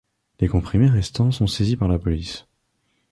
Les 0.39 0.47
comprimés 0.47 0.87
restants 0.89 1.29
sont 1.29 1.45
saisis 1.45 1.77
par 1.77 1.87
la 1.87 1.99
police. 1.99 2.47